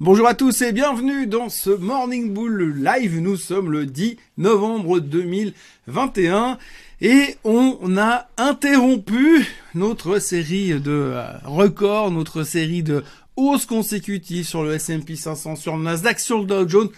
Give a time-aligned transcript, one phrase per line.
[0.00, 3.20] Bonjour à tous et bienvenue dans ce Morning Bull Live.
[3.20, 6.58] Nous sommes le 10 novembre 2021
[7.00, 9.46] et on a interrompu
[9.76, 13.04] notre série de euh, records, notre série de
[13.36, 16.90] hausses consécutives sur le S&P 500, sur le Nasdaq, sur le Dow Jones,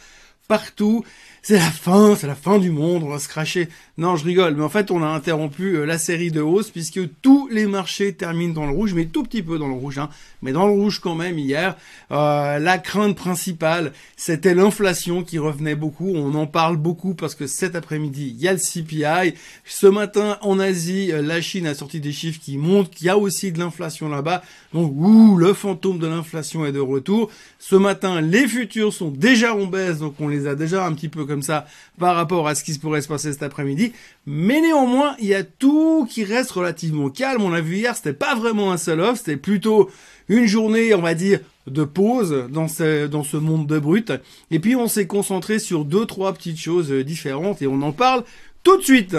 [0.47, 1.05] partout
[1.49, 3.69] c'est la fin, c'est la fin du monde, on va se cracher.
[3.99, 6.99] Non, je rigole, mais en fait, on a interrompu euh, la série de hausse puisque
[7.23, 10.11] tous les marchés terminent dans le rouge, mais tout petit peu dans le rouge, hein,
[10.43, 11.77] mais dans le rouge quand même hier.
[12.11, 16.11] Euh, la crainte principale, c'était l'inflation qui revenait beaucoup.
[16.17, 19.39] On en parle beaucoup parce que cet après-midi, il y a le CPI.
[19.65, 23.11] Ce matin, en Asie, euh, la Chine a sorti des chiffres qui montrent qu'il y
[23.11, 24.43] a aussi de l'inflation là-bas.
[24.75, 27.31] Donc, ouh, le fantôme de l'inflation est de retour.
[27.61, 31.09] Ce matin, les futurs sont déjà en baisse, donc on les a déjà un petit
[31.09, 31.67] peu comme ça
[31.99, 33.93] par rapport à ce qui se pourrait se passer cet après-midi.
[34.27, 37.43] Mais néanmoins, il y a tout qui reste relativement calme.
[37.43, 39.91] On a vu hier, c'était pas vraiment un sell-off, c'était plutôt
[40.29, 44.13] une journée, on va dire, de pause dans ce, dans ce monde de brut.
[44.51, 48.25] Et puis on s'est concentré sur deux, trois petites choses différentes et on en parle
[48.63, 49.17] tout de suite.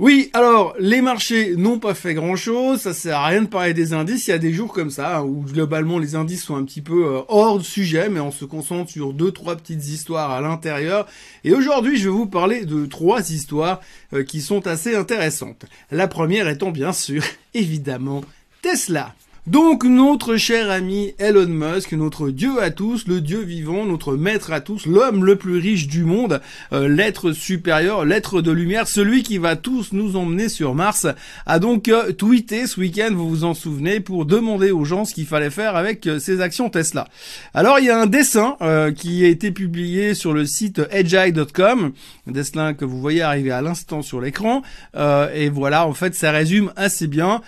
[0.00, 3.92] Oui, alors les marchés n'ont pas fait grand-chose, ça sert à rien de parler des
[3.92, 6.64] indices, il y a des jours comme ça hein, où globalement les indices sont un
[6.64, 10.30] petit peu euh, hors de sujet, mais on se concentre sur deux trois petites histoires
[10.30, 11.06] à l'intérieur.
[11.44, 13.82] Et aujourd'hui, je vais vous parler de trois histoires
[14.14, 15.66] euh, qui sont assez intéressantes.
[15.90, 18.22] La première étant bien sûr, évidemment,
[18.62, 19.14] Tesla.
[19.46, 24.52] Donc notre cher ami Elon Musk, notre dieu à tous, le dieu vivant, notre maître
[24.52, 26.42] à tous, l'homme le plus riche du monde,
[26.74, 31.06] euh, l'être supérieur, l'être de lumière, celui qui va tous nous emmener sur Mars,
[31.46, 35.14] a donc euh, tweeté ce week-end, vous vous en souvenez, pour demander aux gens ce
[35.14, 37.08] qu'il fallait faire avec euh, ses actions Tesla.
[37.54, 38.58] Alors il y a un dessin
[38.94, 41.92] qui a été publié sur le site edgeye.com,
[42.28, 44.62] un dessin que vous voyez arriver à l'instant sur l'écran,
[44.96, 47.40] et voilà, en fait ça résume assez bien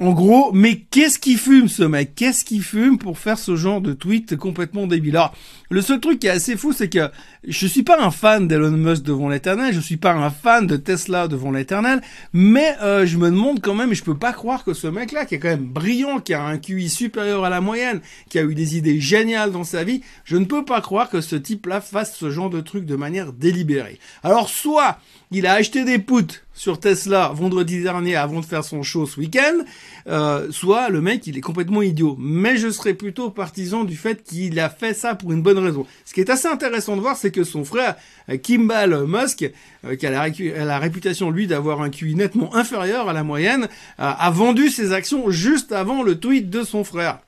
[0.00, 2.16] en gros, mais qu'est-ce qui fume ce mec?
[2.16, 5.16] Qu'est-ce qui fume pour faire ce genre de tweet complètement débile?
[5.16, 5.36] Alors,
[5.70, 7.10] le seul truc qui est assez fou, c'est que
[7.46, 10.76] je suis pas un fan d'Elon Musk devant l'éternel, je suis pas un fan de
[10.76, 12.00] Tesla devant l'éternel,
[12.32, 15.36] mais euh, je me demande quand même, je peux pas croire que ce mec-là, qui
[15.36, 18.56] est quand même brillant, qui a un QI supérieur à la moyenne, qui a eu
[18.56, 22.16] des idées géniales dans sa vie, je ne peux pas croire que ce type-là fasse
[22.16, 24.00] ce genre de truc de manière délibérée.
[24.24, 24.98] Alors, soit
[25.30, 29.18] il a acheté des poutres sur Tesla vendredi dernier avant de faire son show ce
[29.18, 29.64] week-end,
[30.06, 32.16] euh, soit le mec il est complètement idiot.
[32.18, 35.86] Mais je serais plutôt partisan du fait qu'il a fait ça pour une bonne raison.
[36.04, 37.96] Ce qui est assez intéressant de voir, c'est que son frère
[38.30, 39.50] euh, Kimball Musk,
[39.84, 43.68] euh, qui a la, réputation lui d'avoir un QI nettement inférieur à la moyenne,
[43.98, 47.18] a vendu ses actions juste avant le tweet de son frère.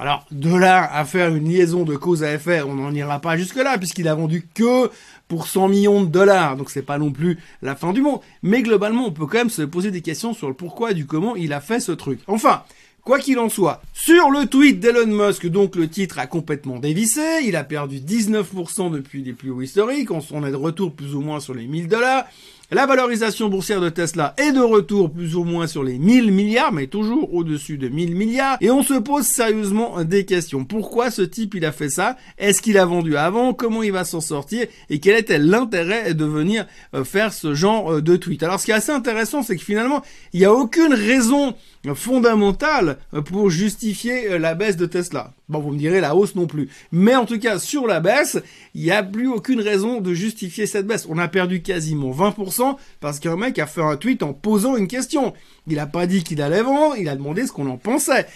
[0.00, 3.36] Alors, de là à faire une liaison de cause à effet, on n'en ira pas
[3.36, 4.90] jusque là, puisqu'il a vendu que
[5.28, 8.20] pour 100 millions de dollars, donc c'est pas non plus la fin du monde.
[8.42, 11.04] Mais globalement, on peut quand même se poser des questions sur le pourquoi et du
[11.04, 12.20] comment il a fait ce truc.
[12.26, 12.62] Enfin,
[13.02, 17.40] Quoi qu'il en soit, sur le tweet d'Elon Musk, donc le titre a complètement dévissé,
[17.44, 21.22] il a perdu 19% depuis les plus hauts historiques, on est de retour plus ou
[21.22, 22.26] moins sur les 1000 dollars.
[22.72, 26.70] La valorisation boursière de Tesla est de retour plus ou moins sur les 1000 milliards,
[26.70, 28.58] mais toujours au-dessus de 1000 milliards.
[28.60, 30.64] Et on se pose sérieusement des questions.
[30.64, 32.16] Pourquoi ce type il a fait ça?
[32.38, 33.54] Est-ce qu'il a vendu avant?
[33.54, 34.68] Comment il va s'en sortir?
[34.88, 36.64] Et quel était l'intérêt de venir
[36.94, 38.44] euh, faire ce genre euh, de tweet?
[38.44, 40.02] Alors ce qui est assez intéressant, c'est que finalement,
[40.32, 41.56] il n'y a aucune raison
[41.94, 45.32] fondamentale euh, pour justifier la baisse de Tesla.
[45.48, 46.68] Bon, vous me direz la hausse non plus.
[46.92, 48.38] Mais en tout cas, sur la baisse,
[48.74, 51.06] il n'y a plus aucune raison de justifier cette baisse.
[51.08, 54.88] On a perdu quasiment 20% parce qu'un mec a fait un tweet en posant une
[54.88, 55.32] question.
[55.66, 58.26] Il n'a pas dit qu'il allait vendre, il a demandé ce qu'on en pensait.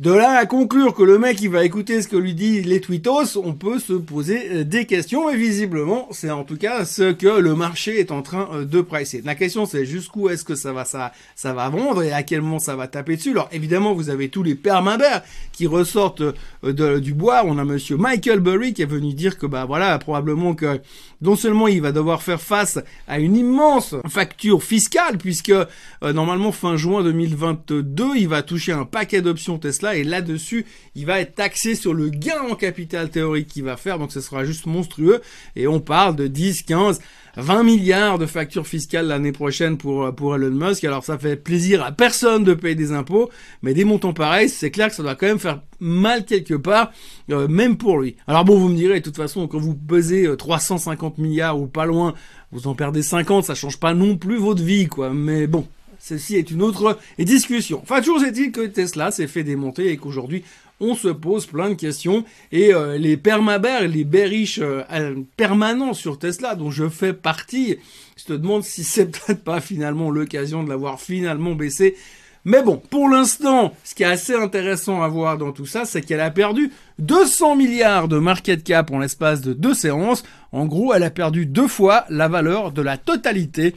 [0.00, 2.80] De là à conclure que le mec il va écouter ce que lui dit les
[2.80, 7.12] tweetos, on peut se poser euh, des questions et visiblement c'est en tout cas ce
[7.12, 9.20] que le marché est en train euh, de pricer.
[9.26, 12.58] La question c'est jusqu'où est-ce que ça va ça va vendre et à quel moment
[12.58, 13.32] ça va taper dessus.
[13.32, 15.22] Alors évidemment vous avez tous les permabères
[15.52, 16.22] qui ressortent
[16.64, 17.42] euh, du bois.
[17.44, 20.80] On a monsieur Michael Burry qui est venu dire que bah voilà probablement que
[21.20, 25.52] non seulement il va devoir faire face à une immense facture fiscale puisque
[26.00, 30.64] normalement fin juin 2022 il va toucher un paquet d'options Tesla et là-dessus,
[30.94, 34.20] il va être taxé sur le gain en capital théorique qu'il va faire, donc ce
[34.20, 35.20] sera juste monstrueux,
[35.56, 37.00] et on parle de 10, 15,
[37.36, 41.92] 20 milliards de factures fiscales l'année prochaine pour, Elon Musk, alors ça fait plaisir à
[41.92, 43.30] personne de payer des impôts,
[43.62, 46.92] mais des montants pareils, c'est clair que ça doit quand même faire mal quelque part,
[47.30, 48.16] euh, même pour lui.
[48.26, 51.66] Alors bon, vous me direz, de toute façon, quand vous pesez 350 euh, milliards ou
[51.66, 52.14] pas loin,
[52.52, 55.66] vous en perdez 50, ça change pas non plus votre vie, quoi, mais bon,
[56.00, 57.80] Ceci est une autre discussion.
[57.82, 60.42] Enfin, toujours est-il que Tesla s'est fait démonter et qu'aujourd'hui,
[60.80, 66.18] on se pose plein de questions et euh, les permabères, les bearish euh, permanents sur
[66.18, 67.76] Tesla dont je fais partie,
[68.16, 71.96] je te demande si c'est peut-être pas finalement l'occasion de l'avoir finalement baissé.
[72.46, 76.00] Mais bon, pour l'instant, ce qui est assez intéressant à voir dans tout ça, c'est
[76.00, 80.22] qu'elle a perdu 200 milliards de market cap en l'espace de deux séances.
[80.50, 83.74] En gros, elle a perdu deux fois la valeur de la totalité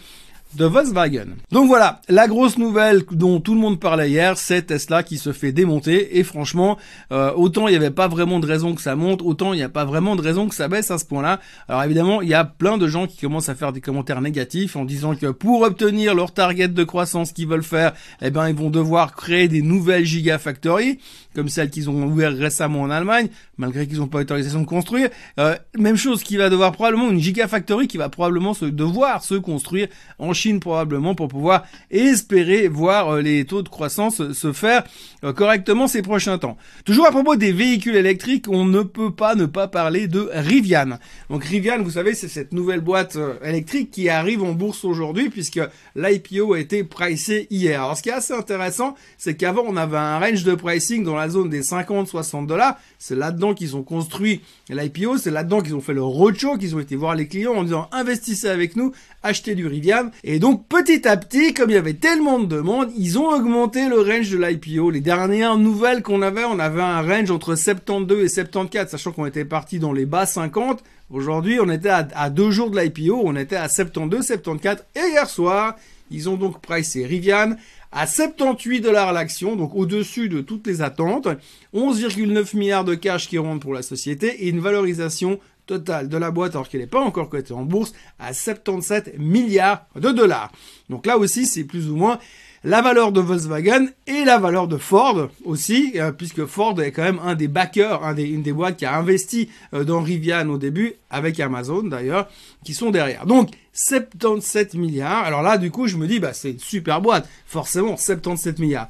[0.56, 1.36] de Volkswagen.
[1.52, 5.32] Donc voilà, la grosse nouvelle dont tout le monde parlait hier, c'est Tesla qui se
[5.32, 6.18] fait démonter.
[6.20, 6.78] Et franchement,
[7.12, 9.64] euh, autant il n'y avait pas vraiment de raison que ça monte, autant il n'y
[9.64, 11.40] a pas vraiment de raison que ça baisse à ce point-là.
[11.68, 14.76] Alors évidemment, il y a plein de gens qui commencent à faire des commentaires négatifs
[14.76, 18.56] en disant que pour obtenir leur target de croissance qu'ils veulent faire, eh ben ils
[18.56, 21.00] vont devoir créer des nouvelles gigafactories,
[21.36, 23.28] comme celles qu'ils ont ouvertes récemment en Allemagne,
[23.58, 25.10] malgré qu'ils n'ont pas l'autorisation de construire.
[25.40, 29.36] Euh, même chose qui va devoir probablement une gigafactory qui va probablement se devoir se
[29.36, 29.88] construire
[30.20, 34.84] en Chine probablement pour pouvoir espérer voir euh, les taux de croissance se faire
[35.24, 36.58] euh, correctement ces prochains temps.
[36.86, 40.98] Toujours à propos des véhicules électriques, on ne peut pas ne pas parler de Rivian.
[41.30, 45.30] Donc Rivian, vous savez, c'est cette nouvelle boîte euh, électrique qui arrive en bourse aujourd'hui
[45.30, 45.60] puisque
[45.96, 47.84] l'IPO a été pricé hier.
[47.84, 51.16] Alors ce qui est assez intéressant, c'est qu'avant on avait un range de pricing dans
[51.16, 52.78] la zone des 50-60 dollars.
[52.98, 56.80] C'est là-dedans qu'ils ont construit l'IPO, c'est là-dedans qu'ils ont fait le roadshow, qu'ils ont
[56.80, 58.94] été voir les clients en disant investissez avec nous,
[59.24, 60.12] achetez du Rivian.
[60.24, 63.90] Et donc petit à petit, comme il y avait tellement de demandes, ils ont augmenté
[63.90, 64.90] le range de l'IPO.
[64.90, 69.26] Les dernières nouvelles qu'on avait, on avait un range entre 72 et 74, sachant qu'on
[69.26, 70.82] était parti dans les bas 50.
[71.10, 74.84] Aujourd'hui, on était à, deux jours de l'IPO, on était à 72, 74.
[74.96, 75.76] Et hier soir,
[76.10, 77.56] ils ont donc pricé Rivian
[77.94, 81.28] à 78 dollars l'action, donc au-dessus de toutes les attentes,
[81.74, 86.32] 11,9 milliards de cash qui rentrent pour la société et une valorisation totale de la
[86.32, 90.52] boîte, alors qu'elle n'est pas encore cotée en bourse, à 77 milliards de dollars.
[90.90, 92.20] Donc là aussi, c'est plus ou moins
[92.64, 97.04] la valeur de Volkswagen et la valeur de Ford aussi, euh, puisque Ford est quand
[97.04, 100.94] même un des backers, une des boîtes qui a investi euh, dans Rivian au début,
[101.10, 102.30] avec Amazon d'ailleurs,
[102.64, 103.26] qui sont derrière.
[103.26, 105.26] Donc 77 milliards.
[105.26, 108.88] Alors là, du coup, je me dis, bah c'est une super boîte, forcément 77 milliards.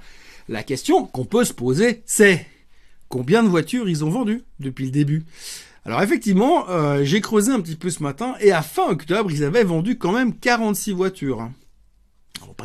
[0.49, 2.45] La question qu'on peut se poser, c'est
[3.09, 5.23] combien de voitures ils ont vendues depuis le début?
[5.85, 9.43] Alors effectivement, euh, j'ai creusé un petit peu ce matin et à fin octobre, ils
[9.43, 11.49] avaient vendu quand même 46 voitures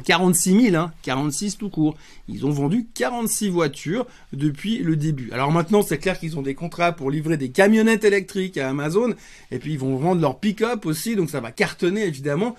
[0.03, 1.97] 46 000, hein, 46 tout court.
[2.29, 5.31] Ils ont vendu 46 voitures depuis le début.
[5.33, 9.15] Alors maintenant, c'est clair qu'ils ont des contrats pour livrer des camionnettes électriques à Amazon,
[9.51, 12.55] et puis ils vont vendre leur pick-up aussi, donc ça va cartonner évidemment.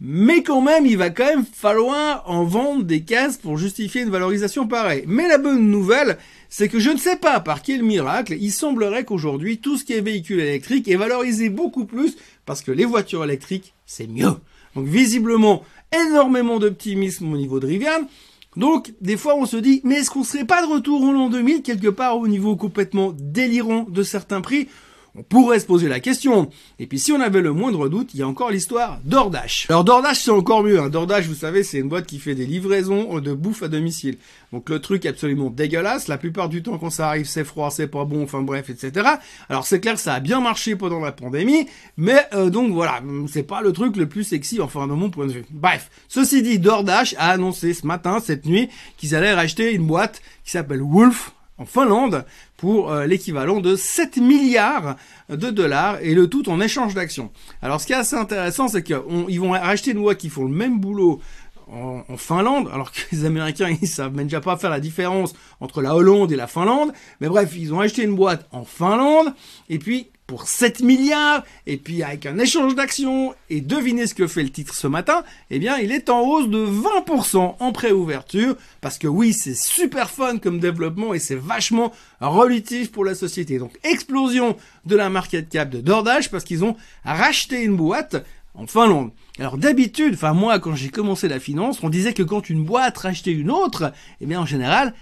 [0.00, 4.10] Mais quand même, il va quand même falloir en vendre des cases pour justifier une
[4.10, 5.04] valorisation pareille.
[5.06, 6.18] Mais la bonne nouvelle,
[6.50, 9.92] c'est que je ne sais pas par quel miracle, il semblerait qu'aujourd'hui, tout ce qui
[9.92, 14.34] est véhicule électrique est valorisé beaucoup plus parce que les voitures électriques, c'est mieux.
[14.74, 15.62] Donc visiblement,
[15.92, 18.08] énormément d'optimisme au niveau de Rivian.
[18.56, 21.28] Donc, des fois, on se dit, mais est-ce qu'on serait pas de retour au l'an
[21.28, 24.68] 2000, quelque part au niveau complètement délirant de certains prix
[25.16, 26.50] on pourrait se poser la question.
[26.78, 29.66] Et puis si on avait le moindre doute, il y a encore l'histoire d'Ordash.
[29.68, 30.80] Alors d'Ordash c'est encore mieux.
[30.80, 30.88] Hein.
[30.88, 34.18] DoorDash, vous savez, c'est une boîte qui fait des livraisons de bouffe à domicile.
[34.52, 36.08] Donc le truc absolument dégueulasse.
[36.08, 39.08] La plupart du temps quand ça arrive, c'est froid, c'est pas bon, enfin bref, etc.
[39.48, 41.66] Alors c'est clair, ça a bien marché pendant la pandémie,
[41.96, 45.26] mais euh, donc voilà, c'est pas le truc le plus sexy, enfin de mon point
[45.26, 45.44] de vue.
[45.50, 50.22] Bref, ceci dit, DoorDash a annoncé ce matin, cette nuit, qu'ils allaient racheter une boîte
[50.44, 52.24] qui s'appelle Wolf en Finlande
[52.56, 54.96] pour euh, l'équivalent de 7 milliards
[55.28, 57.30] de dollars et le tout en échange d'actions.
[57.62, 60.54] Alors ce qui est assez intéressant, c'est qu'ils vont racheter une boîte qui font le
[60.54, 61.20] même boulot
[61.66, 65.82] en, Finlande, alors que les Américains, ils savent même déjà pas faire la différence entre
[65.82, 66.92] la Hollande et la Finlande.
[67.20, 69.34] Mais bref, ils ont acheté une boîte en Finlande,
[69.68, 74.26] et puis pour 7 milliards, et puis avec un échange d'actions, et devinez ce que
[74.26, 78.56] fait le titre ce matin, eh bien il est en hausse de 20% en préouverture,
[78.80, 83.58] parce que oui, c'est super fun comme développement, et c'est vachement relatif pour la société.
[83.58, 88.66] Donc explosion de la market cap de DoorDash, parce qu'ils ont racheté une boîte en
[88.66, 89.10] Finlande.
[89.38, 92.96] Alors d'habitude, enfin moi quand j'ai commencé la finance, on disait que quand une boîte
[92.98, 94.94] rachetait une autre, eh bien en général,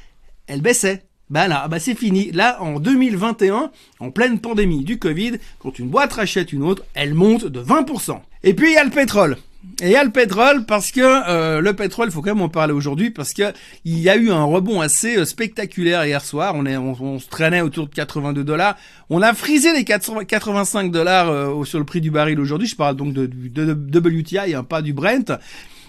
[0.46, 1.04] elle baissait.
[1.32, 2.30] Bah là, bah c'est fini.
[2.30, 3.70] Là, en 2021,
[4.00, 8.20] en pleine pandémie du Covid, quand une boîte rachète une autre, elle monte de 20%.
[8.44, 9.38] Et puis il y a le pétrole.
[9.80, 12.50] Et il y a le pétrole parce que euh, le pétrole, faut quand même en
[12.50, 13.54] parler aujourd'hui parce que
[13.86, 16.52] il y a eu un rebond assez euh, spectaculaire hier soir.
[16.54, 18.76] On est, on, se traînait autour de 82 dollars.
[19.08, 22.68] On a frisé les 85 dollars euh, sur le prix du baril aujourd'hui.
[22.68, 25.32] Je parle donc de, de, de WTI, hein, pas du Brent.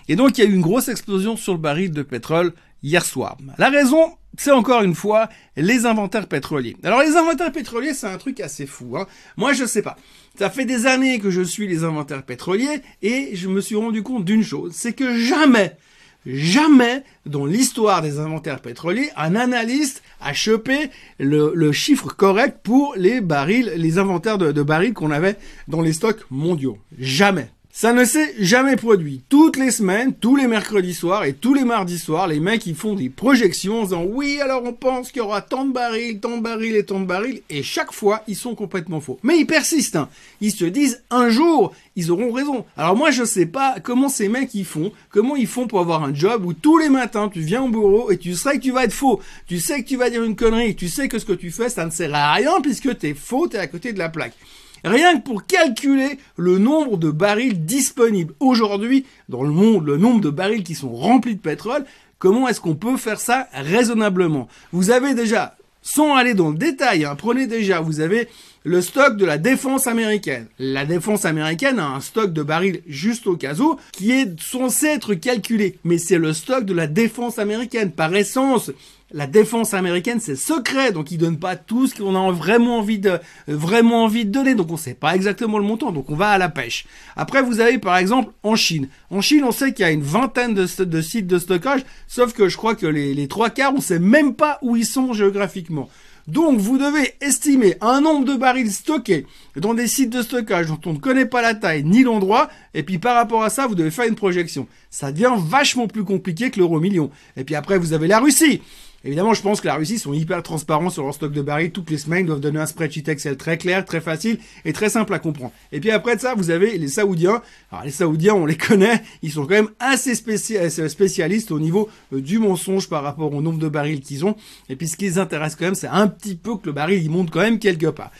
[0.07, 3.03] Et donc il y a eu une grosse explosion sur le baril de pétrole hier
[3.03, 3.37] soir.
[3.57, 6.75] La raison, c'est encore une fois les inventaires pétroliers.
[6.83, 8.97] Alors les inventaires pétroliers, c'est un truc assez fou.
[8.97, 9.07] Hein.
[9.37, 9.97] Moi, je sais pas.
[10.37, 14.01] Ça fait des années que je suis les inventaires pétroliers et je me suis rendu
[14.01, 15.77] compte d'une chose, c'est que jamais,
[16.25, 23.21] jamais dans l'histoire des inventaires pétroliers un analyste a chopé le, chiffre correct pour les
[23.21, 25.35] barils, les inventaires de barils qu'on avait
[25.67, 26.79] dans les stocks mondiaux.
[26.97, 27.49] Jamais.
[27.75, 29.23] Ça ne s'est jamais produit.
[29.29, 32.75] Toutes les semaines, tous les mercredis soirs et tous les mardis soirs, les mecs ils
[32.75, 36.19] font des projections en disant oui alors on pense qu'il y aura tant de barils,
[36.19, 39.17] tant de barils et tant de barils et chaque fois ils sont complètement faux.
[39.23, 39.95] Mais ils persistent.
[39.95, 40.07] Hein.
[40.39, 42.63] Ils se disent un jour ils auront raison.
[42.77, 46.03] Alors moi je sais pas comment ces mecs ils font, comment ils font pour avoir
[46.03, 48.71] un job où tous les matins tu viens au bureau et tu sais que tu
[48.71, 51.25] vas être faux, tu sais que tu vas dire une connerie, tu sais que ce
[51.25, 53.97] que tu fais ça ne sert à rien puisque t'es faux, t'es à côté de
[53.97, 54.35] la plaque.
[54.83, 60.21] Rien que pour calculer le nombre de barils disponibles aujourd'hui dans le monde, le nombre
[60.21, 61.85] de barils qui sont remplis de pétrole,
[62.19, 64.47] comment est-ce qu'on peut faire ça raisonnablement?
[64.71, 68.27] Vous avez déjà, sans aller dans le détail, hein, prenez déjà, vous avez
[68.63, 70.47] le stock de la défense américaine.
[70.57, 74.87] La défense américaine a un stock de barils juste au cas où qui est censé
[74.87, 77.91] être calculé, mais c'est le stock de la défense américaine.
[77.91, 78.71] Par essence,
[79.11, 82.99] la défense américaine, c'est secret, donc ils donnent pas tout ce qu'on a vraiment envie
[82.99, 86.29] de, vraiment envie de donner, donc on sait pas exactement le montant, donc on va
[86.29, 86.85] à la pêche.
[87.15, 88.87] Après, vous avez par exemple en Chine.
[89.11, 90.65] En Chine, on sait qu'il y a une vingtaine de,
[91.01, 94.35] sites de stockage, sauf que je crois que les, les trois quarts, on sait même
[94.35, 95.89] pas où ils sont géographiquement.
[96.27, 99.25] Donc vous devez estimer un nombre de barils stockés
[99.57, 102.83] dans des sites de stockage dont on ne connaît pas la taille ni l'endroit, et
[102.83, 104.67] puis par rapport à ça, vous devez faire une projection.
[104.89, 107.09] Ça devient vachement plus compliqué que l'euro million.
[107.35, 108.61] Et puis après, vous avez la Russie.
[109.05, 111.71] Évidemment, je pense que la Russie sont hyper transparents sur leur stock de barils.
[111.71, 114.89] Toutes les semaines, ils doivent donner un spreadsheet Excel très clair, très facile et très
[114.89, 115.51] simple à comprendre.
[115.73, 117.41] Et puis après de ça, vous avez les Saoudiens.
[117.71, 119.03] Alors les Saoudiens, on les connaît.
[119.21, 123.59] Ils sont quand même assez spécialistes au niveau euh, du mensonge par rapport au nombre
[123.59, 124.35] de barils qu'ils ont.
[124.69, 127.03] Et puis ce qui les intéresse quand même, c'est un petit peu que le baril,
[127.03, 128.11] il monte quand même quelque part.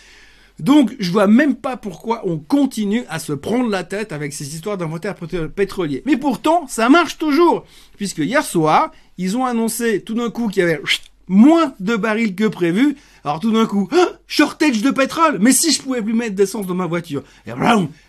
[0.60, 4.56] Donc, je vois même pas pourquoi on continue à se prendre la tête avec ces
[4.56, 5.16] histoires d'inventaire
[5.56, 6.04] pétrolier.
[6.06, 7.66] Mais pourtant, ça marche toujours,
[7.98, 10.82] puisque hier soir, ils ont annoncé tout d'un coup qu'il y avait
[11.28, 12.96] moins de barils que prévu.
[13.24, 15.38] Alors tout d'un coup, ah, shortage de pétrole.
[15.40, 17.52] Mais si je pouvais plus mettre d'essence dans ma voiture, et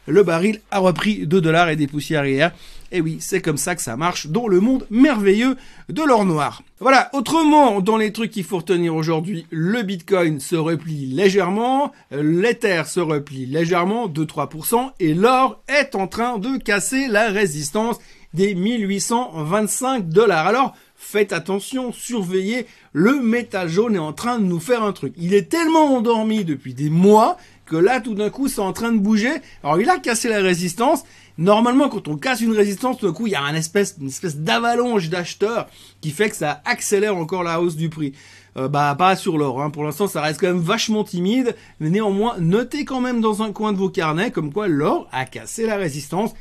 [0.06, 2.52] le baril a repris 2 dollars et des poussières hier.
[2.92, 5.56] Et oui, c'est comme ça que ça marche dans le monde merveilleux
[5.88, 6.62] de l'or noir.
[6.78, 12.82] Voilà, autrement, dans les trucs qu'il faut retenir aujourd'hui, le Bitcoin se replie légèrement, l'Ether
[12.86, 17.98] se replie légèrement, 2-3%, et l'or est en train de casser la résistance
[18.32, 20.46] des 1825 dollars.
[20.46, 25.12] Alors, faites attention, surveillez, le métal jaune est en train de nous faire un truc.
[25.16, 28.90] Il est tellement endormi depuis des mois que là, tout d'un coup, c'est en train
[28.90, 29.32] de bouger.
[29.62, 31.04] Alors, il a cassé la résistance.
[31.36, 34.08] Normalement, quand on casse une résistance, tout d'un coup, il y a une espèce, une
[34.08, 35.68] espèce d'avalanche d'acheteurs
[36.00, 38.12] qui fait que ça accélère encore la hausse du prix.
[38.56, 39.62] Euh, bah, pas sur l'or.
[39.62, 39.70] Hein.
[39.70, 41.54] Pour l'instant, ça reste quand même vachement timide.
[41.80, 45.26] Mais néanmoins, notez quand même dans un coin de vos carnets comme quoi l'or a
[45.26, 46.32] cassé la résistance.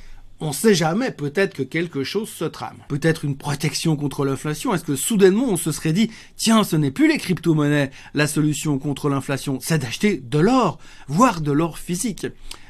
[0.46, 2.76] On sait jamais, peut-être que quelque chose se trame.
[2.90, 4.74] Peut-être une protection contre l'inflation.
[4.74, 8.78] Est-ce que soudainement on se serait dit, tiens, ce n'est plus les crypto-monnaies la solution
[8.78, 12.28] contre l'inflation, c'est d'acheter de l'or, voire de l'or physique.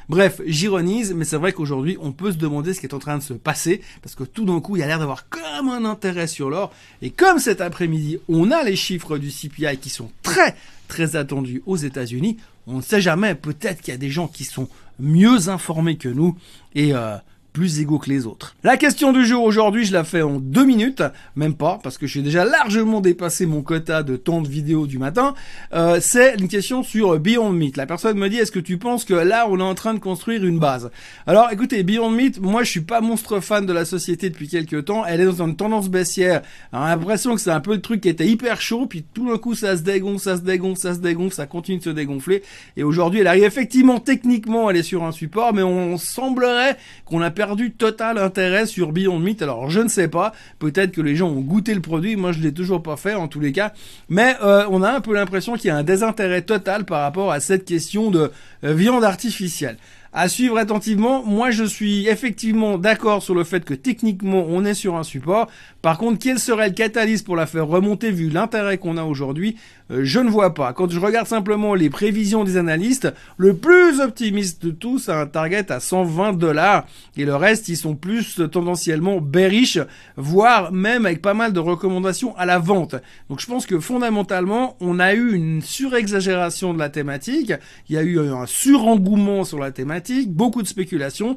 [0.08, 3.18] Bref, j'ironise, mais c'est vrai qu'aujourd'hui, on peut se demander ce qui est en train
[3.18, 5.84] de se passer, parce que tout d'un coup, il y a l'air d'avoir comme un
[5.84, 10.12] intérêt sur l'or, et comme cet après-midi, on a les chiffres du CPI qui sont
[10.22, 10.54] très,
[10.86, 12.36] très attendus aux États-Unis,
[12.68, 14.68] on ne sait jamais, peut-être qu'il y a des gens qui sont
[15.00, 16.36] mieux informés que nous,
[16.76, 17.16] et euh,
[17.54, 18.56] plus égaux que les autres.
[18.64, 21.04] La question du jour aujourd'hui, je la fais en deux minutes,
[21.36, 24.98] même pas, parce que j'ai déjà largement dépassé mon quota de temps de vidéo du
[24.98, 25.34] matin.
[25.72, 27.76] Euh, c'est une question sur Beyond Meat.
[27.76, 30.00] La personne me dit, est-ce que tu penses que là, on est en train de
[30.00, 30.90] construire une base?
[31.28, 34.86] Alors, écoutez, Beyond Meat, moi, je suis pas monstre fan de la société depuis quelques
[34.86, 35.06] temps.
[35.06, 36.42] Elle est dans une tendance baissière.
[36.72, 39.38] On l'impression que c'est un peu le truc qui était hyper chaud, puis tout d'un
[39.38, 42.42] coup, ça se dégonfle, ça se dégonfle, ça se dégonfle, ça continue de se dégonfler.
[42.76, 47.22] Et aujourd'hui, elle arrive effectivement, techniquement, elle est sur un support, mais on semblerait qu'on
[47.22, 49.42] a perdu perdu total intérêt sur Beyond Meat.
[49.42, 52.40] Alors je ne sais pas, peut-être que les gens ont goûté le produit, moi je
[52.40, 53.74] l'ai toujours pas fait en tous les cas,
[54.08, 57.30] mais euh, on a un peu l'impression qu'il y a un désintérêt total par rapport
[57.30, 58.32] à cette question de
[58.64, 59.76] euh, viande artificielle
[60.14, 61.24] à suivre attentivement.
[61.24, 65.48] Moi, je suis effectivement d'accord sur le fait que techniquement, on est sur un support.
[65.82, 69.56] Par contre, quel serait le catalyse pour la faire remonter vu l'intérêt qu'on a aujourd'hui?
[69.90, 70.72] Euh, Je ne vois pas.
[70.72, 75.26] Quand je regarde simplement les prévisions des analystes, le plus optimiste de tous a un
[75.26, 79.78] target à 120 dollars et le reste, ils sont plus tendanciellement bearish,
[80.16, 82.94] voire même avec pas mal de recommandations à la vente.
[83.28, 87.52] Donc je pense que fondamentalement, on a eu une surexagération de la thématique,
[87.88, 91.36] il y a eu un surengouement sur la thématique beaucoup de spéculation.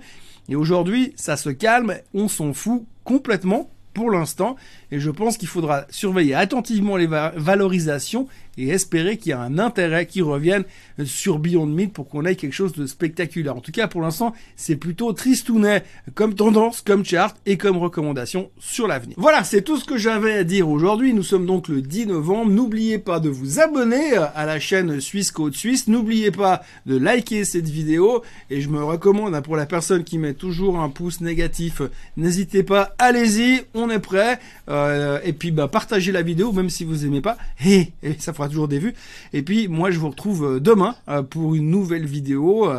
[0.49, 4.55] Et aujourd'hui, ça se calme, on s'en fout complètement pour l'instant.
[4.91, 9.59] Et je pense qu'il faudra surveiller attentivement les valorisations et espérer qu'il y a un
[9.59, 10.63] intérêt qui revienne
[11.05, 13.55] sur Beyond Meat pour qu'on ait quelque chose de spectaculaire.
[13.55, 15.83] En tout cas, pour l'instant, c'est plutôt tristounet
[16.15, 19.15] comme tendance, comme chart et comme recommandation sur l'avenir.
[19.17, 21.13] Voilà, c'est tout ce que j'avais à dire aujourd'hui.
[21.13, 22.51] Nous sommes donc le 10 novembre.
[22.51, 25.87] N'oubliez pas de vous abonner à la chaîne Suisse Côte Suisse.
[25.87, 30.33] N'oubliez pas de liker cette vidéo et je me recommande pour la personne qui met
[30.33, 31.81] toujours un pouce négatif,
[32.15, 34.39] n'hésitez pas, allez-y, on est prêt.
[34.69, 38.46] Euh, et puis bah partagez la vidéo même si vous aimez pas, et, ça fera
[38.47, 38.93] toujours des vues.
[39.33, 42.69] Et puis moi je vous retrouve euh, demain euh, pour une nouvelle vidéo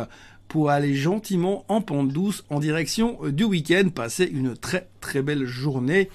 [0.47, 3.89] pour aller gentiment en pente douce en direction du week-end.
[3.93, 6.09] Passez une très très belle journée.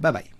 [0.00, 0.33] Bye bye.